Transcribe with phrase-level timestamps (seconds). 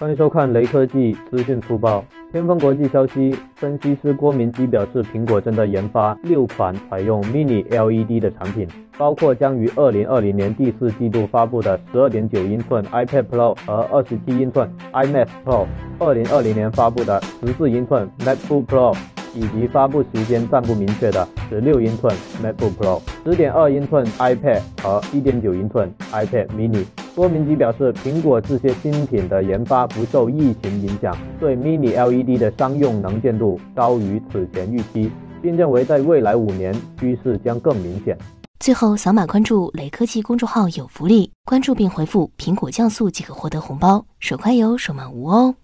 [0.00, 2.02] 欢迎收看雷科技资讯粗报。
[2.32, 8.66] 天风国际消息，分析师郭明基表示，苹果正在研发六款采用 Mini LED 的产品，
[8.96, 15.66] 包括将于二零二零年第四季度发布的十二点九英寸 iPad Pro 和二十七英寸 iMac Pro，
[15.98, 18.96] 二零二零年发布的十四英寸 MacBook Pro，
[19.34, 22.10] 以及发布时间暂不明确的十六英寸
[22.42, 26.86] MacBook Pro、十点二英寸 iPad 和一点九英寸 iPad Mini。
[27.14, 35.10] 郭明基表示，苹果这些新品的研发不受疫情影响，对 Mini LED 的商用能见度高于此前预期，
[35.42, 38.16] 并认为在未来五年趋势将更明显。
[38.60, 45.54] 最后，扫码关注雷科技公众号有福利，关注并回复“苹果降速”即可获得红包，手快有，手慢无哦。